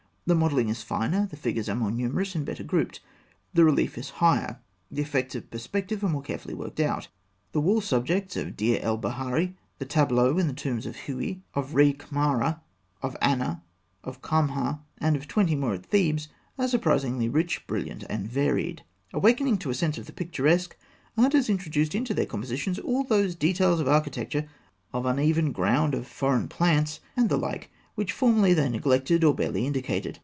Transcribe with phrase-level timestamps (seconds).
[0.27, 3.01] The modelling is finer; the figures are more numerous and better grouped;
[3.53, 7.09] the relief is higher; the effects of perspective are more carefully worked out.
[7.51, 11.71] The wall subjects of Deir el Baharî, the tableaux in the tombs of Hûi, of
[11.73, 12.61] Rekhmara,
[13.01, 13.61] of Anna,
[14.05, 18.83] of Khamha, and of twenty more at Thebes, are surprisingly rich, brilliant, and varied.
[19.13, 20.77] Awakening to a sense of the picturesque,
[21.17, 24.47] artists introduced into their compositions all those details of architecture,
[24.93, 29.65] of uneven ground, of foreign plants, and the like, which formerly they neglected, or barely
[29.67, 30.17] indicated.